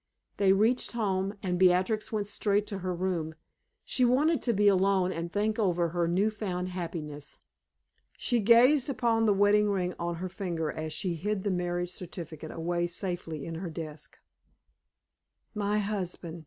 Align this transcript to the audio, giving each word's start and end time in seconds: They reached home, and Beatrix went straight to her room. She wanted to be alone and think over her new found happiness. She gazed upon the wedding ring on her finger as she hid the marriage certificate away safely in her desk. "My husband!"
They 0.37 0.51
reached 0.51 0.93
home, 0.93 1.35
and 1.43 1.59
Beatrix 1.59 2.11
went 2.11 2.25
straight 2.25 2.65
to 2.65 2.79
her 2.79 2.91
room. 2.91 3.35
She 3.85 4.03
wanted 4.03 4.41
to 4.41 4.51
be 4.51 4.67
alone 4.67 5.11
and 5.11 5.31
think 5.31 5.59
over 5.59 5.89
her 5.89 6.07
new 6.07 6.31
found 6.31 6.69
happiness. 6.69 7.37
She 8.17 8.39
gazed 8.39 8.89
upon 8.89 9.25
the 9.25 9.33
wedding 9.35 9.69
ring 9.69 9.93
on 9.99 10.15
her 10.15 10.27
finger 10.27 10.71
as 10.71 10.91
she 10.91 11.13
hid 11.13 11.43
the 11.43 11.51
marriage 11.51 11.91
certificate 11.91 12.49
away 12.49 12.87
safely 12.87 13.45
in 13.45 13.53
her 13.61 13.69
desk. 13.69 14.17
"My 15.53 15.77
husband!" 15.77 16.39